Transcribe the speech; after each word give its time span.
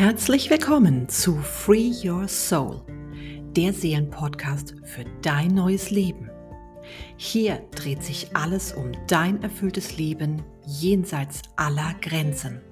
Herzlich 0.00 0.48
willkommen 0.48 1.10
zu 1.10 1.36
Free 1.42 1.92
Your 2.02 2.26
Soul, 2.26 2.80
der 3.54 3.74
Seelenpodcast 3.74 4.74
für 4.82 5.04
dein 5.20 5.48
neues 5.48 5.90
Leben. 5.90 6.30
Hier 7.18 7.60
dreht 7.74 8.02
sich 8.02 8.34
alles 8.34 8.72
um 8.72 8.92
dein 9.08 9.42
erfülltes 9.42 9.98
Leben 9.98 10.42
jenseits 10.64 11.42
aller 11.56 11.94
Grenzen. 12.00 12.62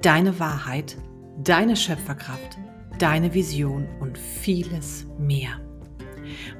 Deine 0.00 0.40
Wahrheit, 0.40 0.96
deine 1.42 1.76
Schöpferkraft, 1.76 2.56
deine 2.98 3.34
Vision 3.34 3.86
und 4.00 4.16
vieles 4.16 5.04
mehr. 5.18 5.60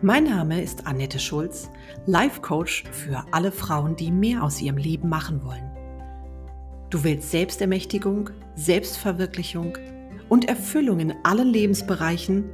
Mein 0.02 0.24
Name 0.24 0.60
ist 0.60 0.86
Annette 0.86 1.18
Schulz, 1.18 1.70
Life 2.04 2.42
Coach 2.42 2.84
für 2.92 3.24
alle 3.30 3.50
Frauen, 3.50 3.96
die 3.96 4.12
mehr 4.12 4.42
aus 4.42 4.60
ihrem 4.60 4.76
Leben 4.76 5.08
machen 5.08 5.42
wollen. 5.42 5.73
Du 6.94 7.02
willst 7.02 7.32
Selbstermächtigung, 7.32 8.30
Selbstverwirklichung 8.54 9.76
und 10.28 10.44
Erfüllung 10.44 11.00
in 11.00 11.12
allen 11.24 11.48
Lebensbereichen? 11.48 12.48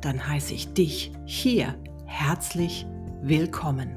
Dann 0.00 0.26
heiße 0.26 0.54
ich 0.54 0.74
dich 0.74 1.12
hier 1.24 1.80
herzlich 2.04 2.84
willkommen. 3.22 3.96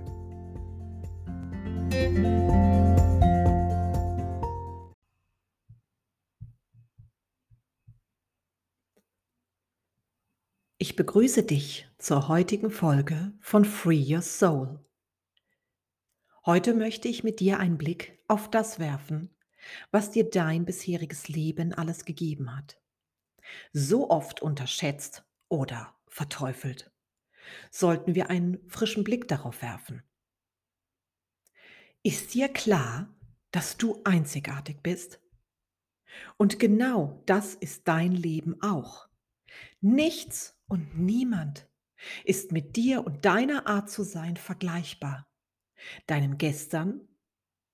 Ich 10.78 10.96
begrüße 10.96 11.42
dich 11.42 11.88
zur 11.98 12.28
heutigen 12.28 12.70
Folge 12.70 13.34
von 13.40 13.66
Free 13.66 14.14
Your 14.14 14.22
Soul. 14.22 14.86
Heute 16.46 16.76
möchte 16.76 17.08
ich 17.08 17.24
mit 17.24 17.40
dir 17.40 17.58
einen 17.58 17.80
Blick 17.80 18.20
auf 18.28 18.52
das 18.52 18.78
werfen, 18.78 19.36
was 19.92 20.12
dir 20.12 20.30
dein 20.30 20.66
bisheriges 20.66 21.28
Leben 21.28 21.74
alles 21.74 22.06
gegeben 22.06 22.56
hat. 22.56 22.82
So 23.74 24.10
oft 24.10 24.42
unterschätzt 24.42 25.24
oder 25.48 25.96
verteufelt, 26.08 26.92
sollten 27.72 28.16
wir 28.16 28.30
einen 28.30 28.68
frischen 28.70 29.04
Blick 29.04 29.28
darauf 29.28 29.62
werfen. 29.62 30.04
Ist 32.04 32.34
dir 32.34 32.50
klar, 32.50 33.14
dass 33.52 33.78
du 33.78 34.02
einzigartig 34.04 34.82
bist? 34.82 35.20
Und 36.38 36.60
genau 36.60 37.22
das 37.26 37.56
ist 37.56 37.88
dein 37.88 38.12
Leben 38.12 38.62
auch. 38.62 39.08
Nichts 39.82 40.60
und 40.68 40.98
niemand 40.98 41.68
ist 42.24 42.52
mit 42.52 42.76
dir 42.76 43.06
und 43.06 43.26
deiner 43.26 43.68
Art 43.68 43.90
zu 43.90 44.04
sein 44.04 44.38
vergleichbar. 44.38 45.28
Deinem 46.08 46.38
Gestern, 46.38 47.08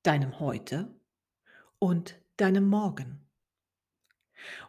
deinem 0.03 0.39
Heute 0.39 0.93
und 1.79 2.19
deinem 2.37 2.67
Morgen. 2.67 3.25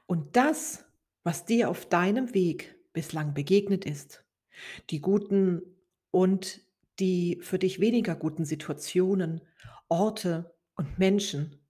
Und 0.07 0.37
das, 0.37 0.85
was 1.23 1.45
dir 1.45 1.69
auf 1.69 1.89
deinem 1.89 2.35
Weg 2.35 2.77
bislang 2.93 3.35
begegnet 3.35 3.85
ist, 3.85 4.25
die 4.91 5.01
guten 5.01 5.63
und 6.11 6.61
die 6.99 7.39
für 7.43 7.59
dich 7.59 7.81
weniger 7.81 8.15
guten 8.15 8.45
Situationen, 8.45 9.43
Orte 9.89 10.55
und 10.77 10.99
Menschen, 10.99 11.61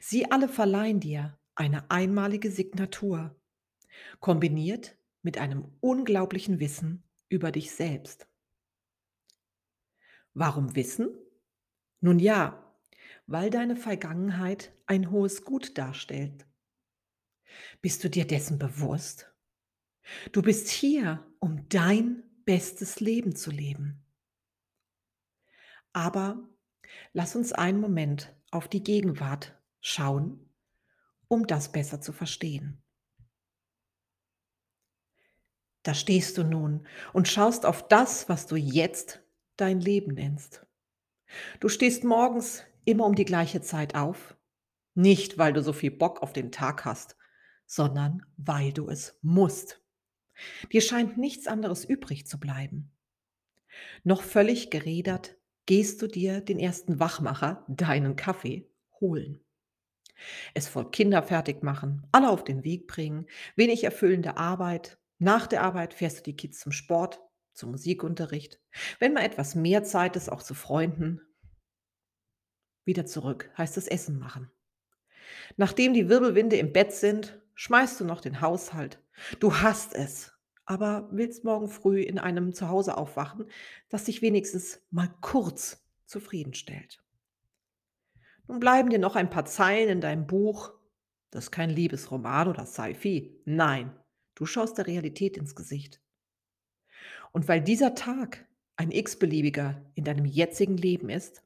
sie 0.00 0.30
alle 0.30 0.48
verleihen 0.48 1.00
dir 1.00 1.38
eine 1.54 1.90
einmalige 1.90 2.50
Signatur, 2.50 3.34
kombiniert 4.20 4.96
mit 5.22 5.38
einem 5.38 5.72
unglaublichen 5.80 6.60
Wissen 6.60 7.02
über 7.28 7.50
dich 7.50 7.72
selbst. 7.72 8.28
Warum 10.34 10.76
Wissen? 10.76 11.08
Nun 12.00 12.20
ja, 12.20 12.67
weil 13.28 13.50
deine 13.50 13.76
Vergangenheit 13.76 14.72
ein 14.86 15.10
hohes 15.10 15.44
Gut 15.44 15.76
darstellt. 15.76 16.46
Bist 17.82 18.02
du 18.02 18.10
dir 18.10 18.26
dessen 18.26 18.58
bewusst? 18.58 19.30
Du 20.32 20.40
bist 20.40 20.68
hier, 20.68 21.24
um 21.38 21.68
dein 21.68 22.22
bestes 22.46 23.00
Leben 23.00 23.36
zu 23.36 23.50
leben. 23.50 24.02
Aber 25.92 26.48
lass 27.12 27.36
uns 27.36 27.52
einen 27.52 27.80
Moment 27.80 28.34
auf 28.50 28.66
die 28.66 28.82
Gegenwart 28.82 29.54
schauen, 29.82 30.50
um 31.28 31.46
das 31.46 31.70
besser 31.70 32.00
zu 32.00 32.14
verstehen. 32.14 32.82
Da 35.82 35.92
stehst 35.92 36.38
du 36.38 36.44
nun 36.44 36.86
und 37.12 37.28
schaust 37.28 37.66
auf 37.66 37.86
das, 37.88 38.30
was 38.30 38.46
du 38.46 38.56
jetzt 38.56 39.20
dein 39.56 39.80
Leben 39.80 40.14
nennst. 40.14 40.66
Du 41.60 41.68
stehst 41.68 42.04
morgens 42.04 42.64
immer 42.88 43.04
um 43.04 43.14
die 43.14 43.24
gleiche 43.24 43.60
Zeit 43.60 43.94
auf? 43.94 44.36
Nicht, 44.94 45.38
weil 45.38 45.52
du 45.52 45.62
so 45.62 45.72
viel 45.72 45.90
Bock 45.90 46.22
auf 46.22 46.32
den 46.32 46.50
Tag 46.50 46.84
hast, 46.84 47.16
sondern 47.66 48.24
weil 48.36 48.72
du 48.72 48.88
es 48.88 49.18
musst. 49.22 49.82
Dir 50.72 50.80
scheint 50.80 51.18
nichts 51.18 51.46
anderes 51.46 51.84
übrig 51.84 52.26
zu 52.26 52.40
bleiben. 52.40 52.90
Noch 54.04 54.22
völlig 54.22 54.70
gerädert 54.70 55.36
gehst 55.66 56.00
du 56.00 56.06
dir 56.06 56.40
den 56.40 56.58
ersten 56.58 56.98
Wachmacher, 56.98 57.64
deinen 57.68 58.16
Kaffee, 58.16 58.70
holen. 59.00 59.40
Es 60.54 60.66
folgt 60.66 60.94
Kinder 60.94 61.22
fertig 61.22 61.62
machen, 61.62 62.06
alle 62.10 62.30
auf 62.30 62.42
den 62.42 62.64
Weg 62.64 62.88
bringen, 62.88 63.26
wenig 63.54 63.84
erfüllende 63.84 64.36
Arbeit. 64.36 64.98
Nach 65.18 65.46
der 65.46 65.62
Arbeit 65.62 65.94
fährst 65.94 66.18
du 66.18 66.22
die 66.22 66.36
Kids 66.36 66.58
zum 66.60 66.72
Sport, 66.72 67.20
zum 67.52 67.70
Musikunterricht. 67.70 68.58
Wenn 68.98 69.12
mal 69.12 69.24
etwas 69.24 69.54
mehr 69.54 69.84
Zeit 69.84 70.16
ist, 70.16 70.30
auch 70.32 70.42
zu 70.42 70.54
Freunden, 70.54 71.20
wieder 72.88 73.06
zurück, 73.06 73.50
heißt 73.56 73.76
es 73.76 73.86
Essen 73.86 74.18
machen. 74.18 74.50
Nachdem 75.56 75.94
die 75.94 76.08
Wirbelwinde 76.08 76.56
im 76.56 76.72
Bett 76.72 76.92
sind, 76.92 77.40
schmeißt 77.54 78.00
du 78.00 78.04
noch 78.04 78.20
den 78.20 78.40
Haushalt. 78.40 78.98
Du 79.38 79.54
hast 79.54 79.94
es, 79.94 80.32
aber 80.64 81.08
willst 81.12 81.44
morgen 81.44 81.68
früh 81.68 82.02
in 82.02 82.18
einem 82.18 82.52
Zuhause 82.52 82.96
aufwachen, 82.96 83.46
das 83.88 84.04
dich 84.04 84.22
wenigstens 84.22 84.80
mal 84.90 85.08
kurz 85.20 85.86
zufriedenstellt. 86.04 87.02
Nun 88.48 88.60
bleiben 88.60 88.90
dir 88.90 88.98
noch 88.98 89.14
ein 89.14 89.30
paar 89.30 89.44
Zeilen 89.44 89.88
in 89.88 90.00
deinem 90.00 90.26
Buch. 90.26 90.72
Das 91.30 91.44
ist 91.44 91.50
kein 91.50 91.70
Liebesroman 91.70 92.48
oder 92.48 92.64
Sci-Fi. 92.64 93.42
Nein, 93.44 93.94
du 94.34 94.46
schaust 94.46 94.78
der 94.78 94.86
Realität 94.86 95.36
ins 95.36 95.54
Gesicht. 95.54 96.00
Und 97.32 97.46
weil 97.48 97.60
dieser 97.60 97.94
Tag 97.94 98.46
ein 98.76 98.90
x-beliebiger 98.90 99.84
in 99.94 100.04
deinem 100.04 100.24
jetzigen 100.24 100.76
Leben 100.76 101.10
ist, 101.10 101.42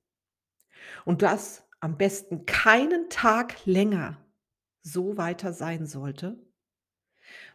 und 1.04 1.22
das 1.22 1.68
am 1.80 1.96
besten 1.96 2.46
keinen 2.46 3.08
Tag 3.10 3.66
länger 3.66 4.24
so 4.82 5.16
weiter 5.16 5.52
sein 5.52 5.86
sollte, 5.86 6.38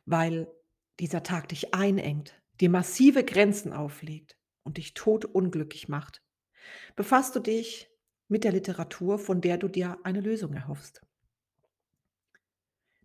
weil 0.06 0.48
dieser 1.00 1.24
Tag 1.24 1.50
dich 1.50 1.74
einengt, 1.74 2.42
dir 2.60 2.70
massive 2.70 3.24
Grenzen 3.24 3.74
auflegt 3.74 4.38
und 4.64 4.78
dich 4.78 4.94
totunglücklich 4.94 5.88
macht, 5.88 6.22
befasst 6.96 7.36
du 7.36 7.40
dich 7.40 7.90
mit 8.28 8.44
der 8.44 8.52
Literatur, 8.52 9.20
von 9.20 9.42
der 9.42 9.58
du 9.58 9.68
dir 9.68 9.98
eine 10.04 10.22
Lösung 10.22 10.54
erhoffst. 10.54 11.02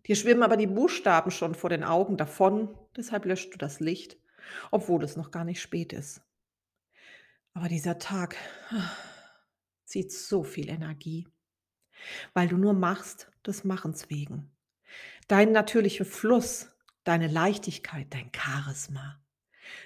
Dir 0.05 0.15
schwimmen 0.15 0.43
aber 0.43 0.57
die 0.57 0.67
Buchstaben 0.67 1.31
schon 1.31 1.55
vor 1.55 1.69
den 1.69 1.83
Augen 1.83 2.17
davon, 2.17 2.77
deshalb 2.97 3.25
löscht 3.25 3.53
du 3.53 3.57
das 3.57 3.79
Licht, 3.79 4.17
obwohl 4.71 5.03
es 5.03 5.15
noch 5.15 5.31
gar 5.31 5.45
nicht 5.45 5.61
spät 5.61 5.93
ist. 5.93 6.21
Aber 7.53 7.69
dieser 7.69 7.99
Tag, 7.99 8.35
zieht 9.85 10.11
so 10.11 10.43
viel 10.43 10.69
Energie, 10.69 11.27
weil 12.33 12.47
du 12.47 12.57
nur 12.57 12.73
machst 12.73 13.31
des 13.45 13.63
Machens 13.63 14.09
wegen. 14.09 14.51
Dein 15.27 15.51
natürlicher 15.51 16.05
Fluss, 16.05 16.69
deine 17.03 17.27
Leichtigkeit, 17.27 18.13
dein 18.13 18.31
Charisma 18.35 19.19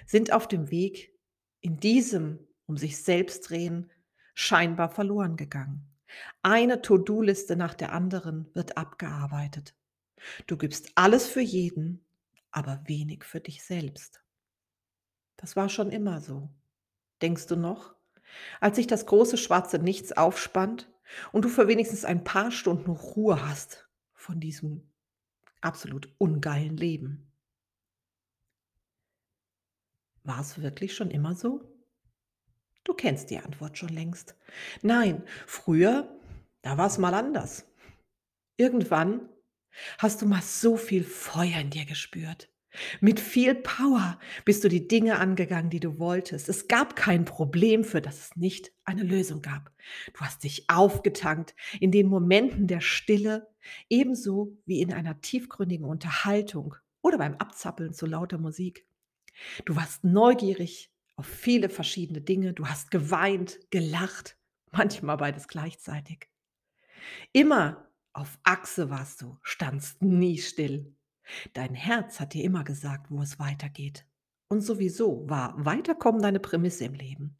sind 0.06 0.32
auf 0.32 0.48
dem 0.48 0.70
Weg 0.70 1.14
in 1.60 1.78
diesem 1.78 2.38
um 2.66 2.76
sich 2.76 3.02
selbst 3.02 3.48
drehen 3.48 3.90
scheinbar 4.34 4.90
verloren 4.90 5.36
gegangen. 5.36 5.88
Eine 6.42 6.82
To-Do-Liste 6.82 7.56
nach 7.56 7.74
der 7.74 7.92
anderen 7.92 8.54
wird 8.54 8.76
abgearbeitet. 8.76 9.74
Du 10.46 10.56
gibst 10.56 10.92
alles 10.94 11.26
für 11.26 11.40
jeden, 11.40 12.04
aber 12.50 12.82
wenig 12.86 13.24
für 13.24 13.40
dich 13.40 13.62
selbst. 13.62 14.22
Das 15.36 15.56
war 15.56 15.68
schon 15.68 15.90
immer 15.90 16.20
so. 16.20 16.50
Denkst 17.22 17.46
du 17.46 17.56
noch? 17.56 17.94
Als 18.60 18.76
sich 18.76 18.86
das 18.86 19.06
große 19.06 19.36
schwarze 19.36 19.78
Nichts 19.78 20.12
aufspannt 20.12 20.90
und 21.32 21.44
du 21.44 21.48
für 21.48 21.68
wenigstens 21.68 22.04
ein 22.04 22.24
paar 22.24 22.50
Stunden 22.50 22.90
Ruhe 22.90 23.46
hast 23.46 23.88
von 24.12 24.40
diesem 24.40 24.90
absolut 25.60 26.14
ungeilen 26.18 26.76
Leben. 26.76 27.32
War 30.24 30.40
es 30.40 30.60
wirklich 30.60 30.94
schon 30.94 31.10
immer 31.10 31.34
so? 31.34 31.64
Du 32.84 32.94
kennst 32.94 33.30
die 33.30 33.38
Antwort 33.38 33.78
schon 33.78 33.88
längst. 33.90 34.34
Nein, 34.82 35.22
früher, 35.46 36.18
da 36.62 36.76
war 36.78 36.86
es 36.86 36.98
mal 36.98 37.14
anders. 37.14 37.66
Irgendwann 38.56 39.28
hast 39.98 40.22
du 40.22 40.26
mal 40.26 40.42
so 40.42 40.76
viel 40.76 41.04
Feuer 41.04 41.60
in 41.60 41.70
dir 41.70 41.84
gespürt, 41.84 42.50
Mit 43.00 43.18
viel 43.18 43.54
Power 43.54 44.18
bist 44.44 44.62
du 44.62 44.68
die 44.68 44.88
Dinge 44.88 45.18
angegangen, 45.18 45.70
die 45.70 45.80
du 45.80 45.98
wolltest. 45.98 46.48
Es 46.48 46.68
gab 46.68 46.96
kein 46.96 47.24
Problem, 47.24 47.82
für 47.82 48.02
das 48.02 48.18
es 48.18 48.36
nicht 48.36 48.72
eine 48.84 49.02
Lösung 49.02 49.40
gab. 49.40 49.72
Du 50.12 50.20
hast 50.20 50.44
dich 50.44 50.68
aufgetankt 50.68 51.54
in 51.80 51.90
den 51.90 52.08
Momenten 52.08 52.66
der 52.66 52.80
Stille, 52.80 53.48
ebenso 53.88 54.56
wie 54.66 54.80
in 54.80 54.92
einer 54.92 55.20
tiefgründigen 55.20 55.86
Unterhaltung 55.86 56.74
oder 57.00 57.18
beim 57.18 57.36
Abzappeln 57.36 57.94
zu 57.94 58.06
lauter 58.06 58.38
Musik. 58.38 58.86
Du 59.64 59.76
warst 59.76 60.04
neugierig 60.04 60.92
auf 61.16 61.26
viele 61.26 61.68
verschiedene 61.68 62.20
Dinge. 62.20 62.52
Du 62.52 62.66
hast 62.66 62.90
geweint, 62.90 63.58
gelacht, 63.70 64.36
manchmal 64.72 65.16
beides 65.16 65.48
gleichzeitig. 65.48 66.28
Immer 67.32 67.88
auf 68.12 68.38
Achse 68.42 68.90
warst 68.90 69.22
du, 69.22 69.38
standst 69.42 70.02
nie 70.02 70.38
still. 70.38 70.94
Dein 71.52 71.74
Herz 71.74 72.20
hat 72.20 72.34
dir 72.34 72.44
immer 72.44 72.64
gesagt, 72.64 73.10
wo 73.10 73.22
es 73.22 73.38
weitergeht. 73.38 74.06
Und 74.48 74.62
sowieso 74.62 75.28
war 75.28 75.54
Weiterkommen 75.64 76.22
deine 76.22 76.40
Prämisse 76.40 76.84
im 76.84 76.94
Leben. 76.94 77.38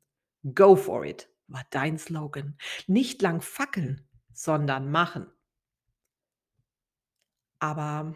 Go 0.54 0.76
for 0.76 1.04
it 1.04 1.28
war 1.46 1.64
dein 1.70 1.98
Slogan. 1.98 2.56
Nicht 2.86 3.22
lang 3.22 3.40
fackeln, 3.40 4.06
sondern 4.32 4.90
machen. 4.90 5.26
Aber 7.58 8.14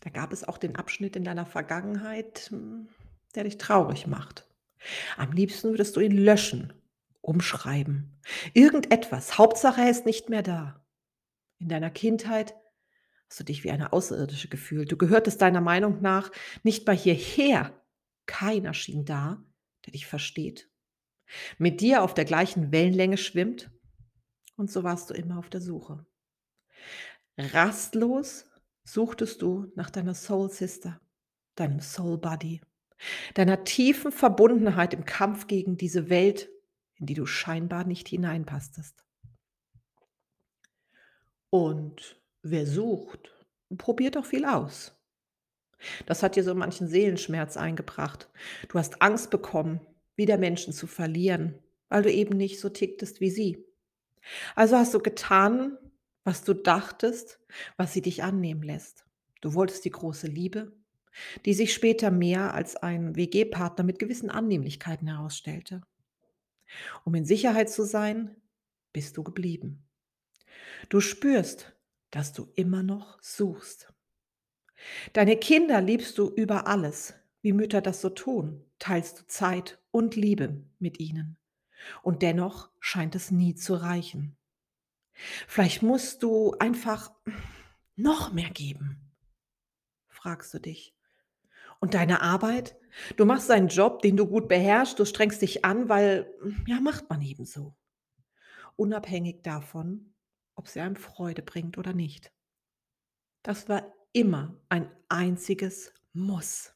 da 0.00 0.10
gab 0.10 0.32
es 0.32 0.44
auch 0.44 0.58
den 0.58 0.76
Abschnitt 0.76 1.16
in 1.16 1.24
deiner 1.24 1.46
Vergangenheit, 1.46 2.50
hm, 2.50 2.88
der 3.34 3.44
dich 3.44 3.58
traurig 3.58 4.06
macht. 4.06 4.46
Am 5.16 5.32
liebsten 5.32 5.70
würdest 5.70 5.96
du 5.96 6.00
ihn 6.00 6.16
löschen, 6.16 6.72
umschreiben. 7.20 8.20
Irgendetwas. 8.52 9.38
Hauptsache, 9.38 9.80
er 9.80 9.90
ist 9.90 10.06
nicht 10.06 10.28
mehr 10.28 10.42
da. 10.42 10.84
In 11.58 11.68
deiner 11.68 11.90
Kindheit 11.90 12.54
hast 13.32 13.40
du 13.40 13.44
dich 13.44 13.64
wie 13.64 13.70
eine 13.70 13.94
Außerirdische 13.94 14.48
gefühlt. 14.48 14.92
Du 14.92 14.98
gehörtest 14.98 15.40
deiner 15.40 15.62
Meinung 15.62 16.02
nach 16.02 16.30
nicht 16.64 16.86
mal 16.86 16.94
hierher. 16.94 17.82
Keiner 18.26 18.74
schien 18.74 19.06
da, 19.06 19.42
der 19.86 19.92
dich 19.92 20.06
versteht. 20.06 20.70
Mit 21.56 21.80
dir 21.80 22.02
auf 22.02 22.12
der 22.12 22.26
gleichen 22.26 22.72
Wellenlänge 22.72 23.16
schwimmt. 23.16 23.70
Und 24.56 24.70
so 24.70 24.84
warst 24.84 25.08
du 25.08 25.14
immer 25.14 25.38
auf 25.38 25.48
der 25.48 25.62
Suche. 25.62 26.04
Rastlos 27.38 28.44
suchtest 28.84 29.40
du 29.40 29.72
nach 29.76 29.88
deiner 29.88 30.12
Soul 30.12 30.50
Sister, 30.50 31.00
deinem 31.54 31.80
Soul 31.80 32.18
Buddy, 32.18 32.60
deiner 33.32 33.64
tiefen 33.64 34.12
Verbundenheit 34.12 34.92
im 34.92 35.06
Kampf 35.06 35.46
gegen 35.46 35.78
diese 35.78 36.10
Welt, 36.10 36.50
in 36.96 37.06
die 37.06 37.14
du 37.14 37.24
scheinbar 37.24 37.84
nicht 37.84 38.08
hineinpasstest. 38.08 39.06
Und 41.48 42.21
Wer 42.42 42.66
sucht, 42.66 43.32
probiert 43.78 44.16
auch 44.16 44.26
viel 44.26 44.44
aus. 44.44 44.92
Das 46.06 46.22
hat 46.22 46.36
dir 46.36 46.44
so 46.44 46.54
manchen 46.54 46.88
Seelenschmerz 46.88 47.56
eingebracht. 47.56 48.28
Du 48.68 48.78
hast 48.78 49.02
Angst 49.02 49.30
bekommen, 49.30 49.80
wieder 50.16 50.38
Menschen 50.38 50.72
zu 50.72 50.86
verlieren, 50.86 51.58
weil 51.88 52.02
du 52.02 52.12
eben 52.12 52.36
nicht 52.36 52.60
so 52.60 52.68
ticktest 52.68 53.20
wie 53.20 53.30
sie. 53.30 53.64
Also 54.54 54.76
hast 54.76 54.94
du 54.94 55.00
getan, 55.00 55.78
was 56.24 56.44
du 56.44 56.54
dachtest, 56.54 57.40
was 57.76 57.92
sie 57.92 58.02
dich 58.02 58.22
annehmen 58.22 58.62
lässt. 58.62 59.04
Du 59.40 59.54
wolltest 59.54 59.84
die 59.84 59.90
große 59.90 60.28
Liebe, 60.28 60.72
die 61.44 61.54
sich 61.54 61.72
später 61.72 62.10
mehr 62.10 62.54
als 62.54 62.76
ein 62.76 63.16
WG-Partner 63.16 63.84
mit 63.84 63.98
gewissen 63.98 64.30
Annehmlichkeiten 64.30 65.08
herausstellte. 65.08 65.82
Um 67.04 67.14
in 67.14 67.24
Sicherheit 67.24 67.70
zu 67.70 67.84
sein, 67.84 68.36
bist 68.92 69.16
du 69.16 69.22
geblieben. 69.22 69.84
Du 70.88 71.00
spürst, 71.00 71.74
dass 72.12 72.32
du 72.32 72.52
immer 72.54 72.84
noch 72.84 73.20
suchst. 73.20 73.92
Deine 75.12 75.36
Kinder 75.36 75.80
liebst 75.80 76.18
du 76.18 76.28
über 76.28 76.68
alles, 76.68 77.14
wie 77.40 77.52
Mütter 77.52 77.80
das 77.80 78.00
so 78.00 78.10
tun, 78.10 78.64
teilst 78.78 79.20
du 79.20 79.26
Zeit 79.26 79.80
und 79.90 80.14
Liebe 80.14 80.64
mit 80.78 81.00
ihnen. 81.00 81.36
Und 82.02 82.22
dennoch 82.22 82.70
scheint 82.78 83.16
es 83.16 83.32
nie 83.32 83.56
zu 83.56 83.74
reichen. 83.74 84.36
Vielleicht 85.48 85.82
musst 85.82 86.22
du 86.22 86.52
einfach 86.58 87.12
noch 87.96 88.32
mehr 88.32 88.50
geben, 88.50 89.12
fragst 90.08 90.54
du 90.54 90.60
dich. 90.60 90.94
Und 91.80 91.94
deine 91.94 92.22
Arbeit? 92.22 92.76
Du 93.16 93.24
machst 93.24 93.50
einen 93.50 93.68
Job, 93.68 94.02
den 94.02 94.16
du 94.16 94.26
gut 94.26 94.48
beherrschst, 94.48 94.98
du 94.98 95.04
strengst 95.04 95.42
dich 95.42 95.64
an, 95.64 95.88
weil, 95.88 96.32
ja, 96.66 96.80
macht 96.80 97.10
man 97.10 97.22
eben 97.22 97.44
so. 97.44 97.74
Unabhängig 98.76 99.42
davon, 99.42 100.11
ob 100.54 100.68
sie 100.68 100.80
einem 100.80 100.96
Freude 100.96 101.42
bringt 101.42 101.78
oder 101.78 101.92
nicht. 101.92 102.32
Das 103.42 103.68
war 103.68 103.92
immer 104.12 104.56
ein 104.68 104.90
einziges 105.08 105.92
Muss. 106.12 106.72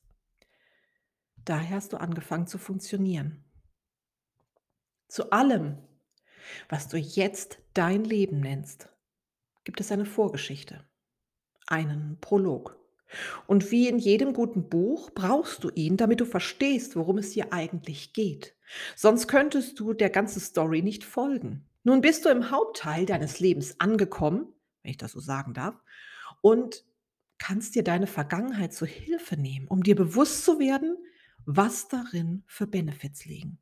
Daher 1.45 1.77
hast 1.77 1.93
du 1.93 1.99
angefangen 1.99 2.47
zu 2.47 2.59
funktionieren. 2.59 3.45
Zu 5.09 5.31
allem, 5.31 5.79
was 6.69 6.89
du 6.89 6.97
jetzt 6.97 7.59
dein 7.75 8.05
Leben 8.05 8.41
nennst, 8.41 8.89
gibt 9.65 9.81
es 9.81 9.93
eine 9.93 10.07
Vorgeschichte, 10.07 10.85
einen 11.67 12.19
Prolog. 12.21 12.79
Und 13.47 13.71
wie 13.71 13.89
in 13.89 13.99
jedem 13.99 14.33
guten 14.33 14.69
Buch 14.69 15.11
brauchst 15.11 15.63
du 15.63 15.71
ihn, 15.71 15.97
damit 15.97 16.21
du 16.21 16.25
verstehst, 16.25 16.97
worum 16.97 17.19
es 17.19 17.33
hier 17.33 17.53
eigentlich 17.53 18.13
geht. 18.13 18.57
Sonst 18.97 19.29
könntest 19.29 19.79
du 19.79 19.93
der 19.93 20.11
ganzen 20.11 20.41
Story 20.41 20.83
nicht 20.83 21.05
folgen. 21.05 21.69
Nun 21.87 22.01
bist 22.01 22.25
du 22.25 22.31
im 22.31 22.51
Hauptteil 22.51 23.07
deines 23.07 23.39
Lebens 23.39 23.79
angekommen, 23.79 24.53
wenn 24.83 24.91
ich 24.91 24.97
das 24.97 25.13
so 25.13 25.21
sagen 25.21 25.55
darf, 25.55 25.81
und 26.41 26.85
kannst 27.39 27.77
dir 27.77 27.85
deine 27.85 28.09
Vergangenheit 28.09 28.75
zu 28.75 28.87
Hilfe 28.87 29.37
nehmen, 29.37 29.69
um 29.69 29.85
dir 29.85 29.95
bewusst 29.95 30.45
zu 30.45 30.59
werden, 30.59 30.97
was 31.45 31.87
darin 31.87 32.43
für 32.49 32.67
Benefits 32.67 33.25
liegen. 33.25 33.61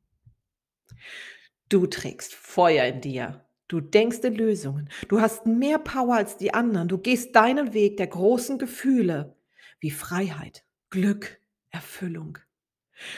Du 1.69 1.85
trägst 1.85 2.33
Feuer 2.33 2.85
in 2.85 2.99
dir. 2.99 3.45
Du 3.67 3.79
denkst 3.79 4.21
in 4.21 4.33
Lösungen. 4.33 4.89
Du 5.07 5.21
hast 5.21 5.45
mehr 5.45 5.77
Power 5.77 6.15
als 6.15 6.35
die 6.35 6.51
anderen. 6.51 6.87
Du 6.87 6.97
gehst 6.97 7.35
deinen 7.35 7.75
Weg 7.75 7.97
der 7.97 8.07
großen 8.07 8.57
Gefühle 8.57 9.37
wie 9.79 9.91
Freiheit, 9.91 10.65
Glück, 10.89 11.39
Erfüllung. 11.69 12.39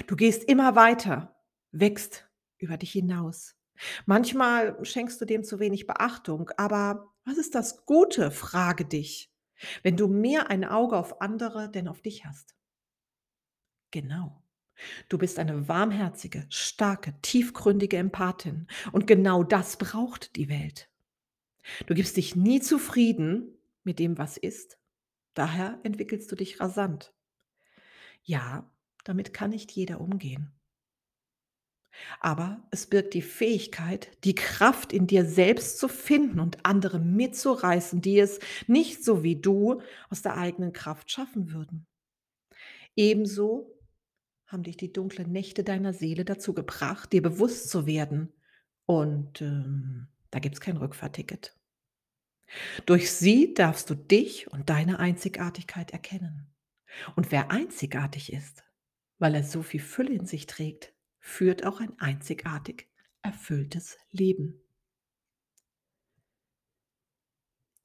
Du 0.06 0.18
gehst 0.18 0.44
immer 0.44 0.76
weiter, 0.76 1.34
wächst 1.72 2.28
über 2.58 2.76
dich 2.76 2.92
hinaus. 2.92 3.57
Manchmal 4.06 4.78
schenkst 4.86 5.20
du 5.22 5.26
dem 5.26 5.44
zu 5.44 5.60
wenig 5.60 5.88
Beachtung, 5.88 6.50
aber 6.58 7.14
was 7.26 7.38
ist 7.38 7.56
das 7.56 7.86
Gute, 7.86 8.32
frage 8.32 8.86
dich, 8.86 9.32
wenn 9.84 9.98
du 9.98 10.08
mehr 10.08 10.50
ein 10.50 10.64
Auge 10.64 10.98
auf 10.98 11.22
andere 11.22 11.70
denn 11.70 11.88
auf 11.88 12.02
dich 12.02 12.26
hast? 12.26 12.56
Genau. 13.92 14.44
Du 15.10 15.18
bist 15.18 15.40
eine 15.40 15.68
warmherzige, 15.68 16.46
starke, 16.50 17.20
tiefgründige 17.22 17.98
Empathin 17.98 18.68
und 18.92 19.08
genau 19.08 19.44
das 19.44 19.78
braucht 19.78 20.36
die 20.36 20.50
Welt. 20.50 20.90
Du 21.88 21.96
gibst 21.96 22.18
dich 22.18 22.36
nie 22.36 22.62
zufrieden 22.62 23.58
mit 23.84 24.00
dem, 24.00 24.18
was 24.18 24.38
ist. 24.38 24.78
Daher 25.34 25.80
entwickelst 25.84 26.32
du 26.32 26.36
dich 26.36 26.60
rasant. 26.60 27.14
Ja, 28.24 28.70
damit 29.04 29.34
kann 29.34 29.52
nicht 29.52 29.72
jeder 29.72 30.02
umgehen. 30.02 30.57
Aber 32.20 32.64
es 32.72 32.88
birgt 32.88 33.14
die 33.14 33.22
Fähigkeit, 33.22 34.10
die 34.24 34.36
Kraft 34.36 34.94
in 34.94 35.08
dir 35.08 35.26
selbst 35.26 35.80
zu 35.80 35.88
finden 35.88 36.40
und 36.40 36.66
andere 36.66 37.00
mitzureißen, 37.00 38.02
die 38.02 38.20
es 38.20 38.40
nicht 38.68 39.04
so 39.04 39.24
wie 39.24 39.36
du 39.36 39.82
aus 40.10 40.22
der 40.22 40.38
eigenen 40.38 40.74
Kraft 40.74 41.12
schaffen 41.12 41.52
würden. 41.52 41.86
Ebenso 42.96 43.78
haben 44.48 44.64
dich 44.64 44.78
die 44.78 44.94
dunklen 44.94 45.32
Nächte 45.32 45.64
deiner 45.64 45.94
Seele 45.94 46.26
dazu 46.26 46.54
gebracht, 46.54 47.14
dir 47.14 47.22
bewusst 47.22 47.70
zu 47.70 47.86
werden. 47.86 48.34
Und 48.86 49.42
ähm, 49.42 50.08
da 50.32 50.40
gibt 50.40 50.56
es 50.56 50.62
kein 50.62 50.78
Rückfahrticket. 50.78 51.56
Durch 52.86 53.12
sie 53.12 53.54
darfst 53.54 53.90
du 53.90 53.96
dich 53.96 54.52
und 54.52 54.70
deine 54.70 55.00
Einzigartigkeit 55.00 55.92
erkennen. 55.92 56.48
Und 57.16 57.32
wer 57.32 57.52
einzigartig 57.52 58.32
ist, 58.32 58.64
weil 59.20 59.36
er 59.36 59.44
so 59.44 59.62
viel 59.62 59.82
Fülle 59.82 60.14
in 60.14 60.26
sich 60.26 60.46
trägt, 60.46 60.94
führt 61.28 61.66
auch 61.66 61.82
ein 61.82 62.00
einzigartig 62.00 62.88
erfülltes 63.22 63.98
Leben. 64.12 64.62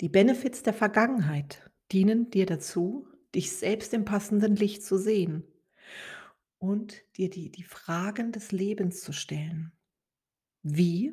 Die 0.01 0.09
Benefits 0.09 0.63
der 0.63 0.73
Vergangenheit 0.73 1.69
dienen 1.91 2.31
dir 2.31 2.47
dazu, 2.47 3.09
dich 3.35 3.51
selbst 3.51 3.95
im 3.95 4.05
passenden 4.05 4.55
Licht 4.55 4.85
zu 4.85 4.97
sehen 4.97 5.45
und 6.59 7.03
dir 7.17 7.31
die, 7.31 7.51
die 7.51 7.65
Fragen 7.65 8.31
des 8.31 8.53
Lebens 8.53 9.01
zu 9.01 9.13
stellen. 9.13 9.73
Wie 10.63 11.13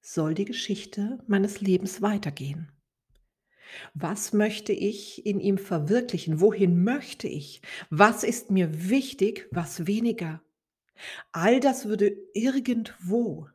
soll 0.00 0.34
die 0.34 0.44
Geschichte 0.44 1.18
meines 1.26 1.60
Lebens 1.60 2.00
weitergehen? 2.00 2.70
Was 3.94 4.32
möchte 4.32 4.72
ich 4.72 5.26
in 5.26 5.40
ihm 5.40 5.58
verwirklichen? 5.58 6.40
Wohin 6.40 6.84
möchte 6.84 7.26
ich? 7.26 7.62
Was 7.90 8.22
ist 8.22 8.50
mir 8.50 8.88
wichtig, 8.90 9.48
was 9.50 9.86
weniger? 9.88 10.40
All 11.32 11.60
das 11.60 11.86
würde 11.86 12.08
irgendwo 12.34 13.48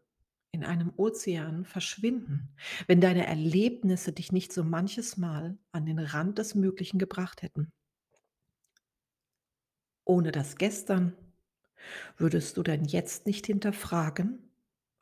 in 0.52 0.64
einem 0.64 0.92
Ozean 0.96 1.66
verschwinden, 1.66 2.56
wenn 2.88 3.02
deine 3.02 3.28
Erlebnisse 3.28 4.12
dich 4.14 4.32
nicht 4.32 4.52
so 4.52 4.64
manches 4.64 5.18
Mal 5.18 5.58
an 5.72 5.86
den 5.86 6.00
Rand 6.00 6.40
des 6.40 6.56
Möglichen 6.56 6.98
gebracht 7.00 7.42
hätten. 7.42 7.72
Ohne 10.06 10.32
das 10.32 10.56
Gestern 10.56 11.16
würdest 12.18 12.58
du 12.58 12.64
dein 12.64 12.86
Jetzt 12.86 13.26
nicht 13.26 13.46
hinterfragen 13.46 14.52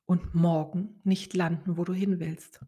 und 0.06 0.36
morgen 0.36 1.00
nicht 1.04 1.34
landen, 1.34 1.78
wo 1.78 1.84
du 1.84 1.94
hin 1.94 2.20
willst. 2.20 2.60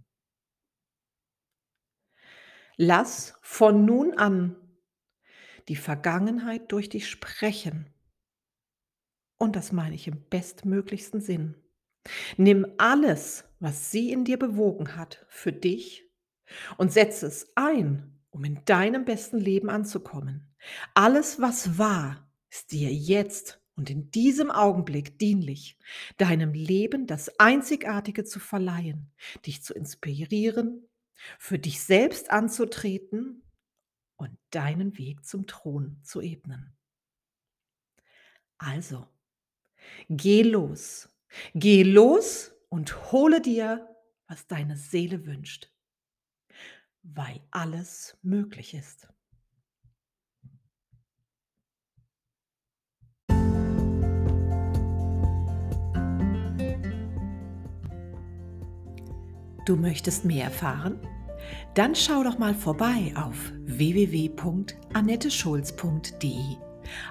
Lass 2.78 3.34
von 3.42 3.86
nun 3.86 4.18
an 4.18 4.56
die 5.68 5.76
Vergangenheit 5.76 6.72
durch 6.72 6.90
dich 6.90 7.10
sprechen. 7.10 7.94
Und 9.38 9.56
das 9.56 9.72
meine 9.72 9.96
ich 9.96 10.08
im 10.08 10.22
bestmöglichsten 10.29 11.22
Sinn. 11.22 11.56
Nimm 12.38 12.65
alles, 12.77 13.46
was 13.60 13.91
sie 13.91 14.12
in 14.12 14.24
dir 14.24 14.38
bewogen 14.38 14.96
hat, 14.96 15.25
für 15.29 15.51
dich 15.51 16.06
und 16.77 16.91
setze 16.91 17.27
es 17.27 17.51
ein, 17.56 18.22
um 18.29 18.44
in 18.44 18.63
deinem 18.65 19.06
besten 19.06 19.38
Leben 19.38 19.70
anzukommen. 19.70 20.56
Alles, 20.94 21.41
was 21.41 21.77
war, 21.77 22.32
ist 22.50 22.72
dir 22.72 22.91
jetzt 22.94 23.62
und 23.75 23.89
in 23.89 24.10
diesem 24.10 24.50
Augenblick 24.50 25.20
dienlich, 25.20 25.77
deinem 26.17 26.53
Leben 26.53 27.06
das 27.06 27.39
Einzigartige 27.39 28.24
zu 28.24 28.39
verleihen, 28.39 29.12
dich 29.46 29.62
zu 29.63 29.74
inspirieren, 29.74 30.88
für 31.38 31.60
dich 31.60 31.82
selbst 31.82 32.32
anzutreten 32.32 33.44
und 34.17 34.38
deinen 34.50 34.98
Weg 34.98 35.25
zum 35.25 35.46
Thron 35.46 36.00
zu 36.03 36.22
ebnen. 36.22 36.75
Also, 38.58 39.08
geh 40.10 40.44
los, 40.44 41.10
geh 41.53 41.84
los 41.84 42.53
und 42.70 43.12
hole 43.12 43.41
dir, 43.41 43.88
was 44.27 44.48
deine 44.48 44.77
Seele 44.77 45.25
wünscht, 45.25 45.72
weil 47.03 47.41
alles 47.51 48.17
möglich 48.22 48.74
ist. 48.74 49.08
Du 59.67 59.75
möchtest 59.75 60.24
mehr 60.24 60.46
erfahren? 60.46 60.98
Dann 61.74 61.94
schau 61.94 62.24
doch 62.24 62.38
mal 62.38 62.56
vorbei 62.56 63.12
auf 63.17 63.51
www.annetteschulz.de, 63.65 66.56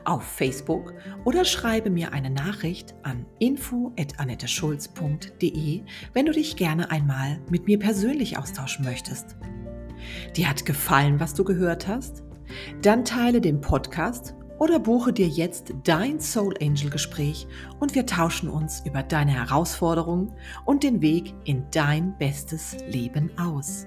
auf 0.04 0.22
Facebook 0.22 0.94
oder 1.24 1.44
schreibe 1.44 1.90
mir 1.90 2.12
eine 2.12 2.30
Nachricht 2.30 2.94
an 3.02 3.26
info@annetteschulz.de, 3.38 5.82
wenn 6.12 6.26
du 6.26 6.32
dich 6.32 6.56
gerne 6.56 6.90
einmal 6.90 7.38
mit 7.50 7.66
mir 7.66 7.78
persönlich 7.78 8.38
austauschen 8.38 8.84
möchtest. 8.84 9.36
Dir 10.36 10.48
hat 10.48 10.64
gefallen, 10.64 11.20
was 11.20 11.34
du 11.34 11.44
gehört 11.44 11.86
hast? 11.88 12.22
Dann 12.82 13.04
teile 13.04 13.40
den 13.40 13.60
Podcast 13.60 14.34
oder 14.58 14.78
buche 14.78 15.12
dir 15.12 15.28
jetzt 15.28 15.74
dein 15.84 16.20
Soul 16.20 16.54
Angel 16.60 16.90
Gespräch 16.90 17.46
und 17.78 17.94
wir 17.94 18.06
tauschen 18.06 18.48
uns 18.48 18.82
über 18.86 19.02
deine 19.02 19.32
Herausforderungen 19.32 20.32
und 20.64 20.82
den 20.82 21.02
Weg 21.02 21.34
in 21.44 21.66
dein 21.70 22.16
bestes 22.18 22.76
Leben 22.88 23.30
aus. 23.38 23.86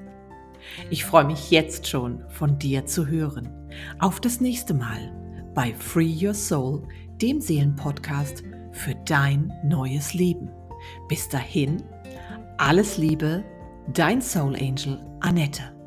Ich 0.90 1.06
freue 1.06 1.26
mich 1.26 1.52
jetzt 1.52 1.88
schon 1.88 2.24
von 2.30 2.60
dir 2.60 2.86
zu 2.86 3.08
hören. 3.08 3.50
Auf 4.00 4.20
das 4.20 4.42
nächste 4.42 4.74
Mal 4.74 5.14
bei 5.54 5.74
Free 5.74 6.26
Your 6.26 6.34
Soul, 6.34 6.84
dem 7.22 7.42
Seelenpodcast 7.42 8.44
für 8.72 8.96
dein 9.06 9.52
neues 9.64 10.14
Leben. 10.14 10.50
Bis 11.08 11.28
dahin, 11.30 11.84
alles 12.58 12.98
Liebe, 12.98 13.44
dein 13.94 14.22
Soul 14.22 14.56
Angel 14.56 15.00
Annette. 15.20 15.79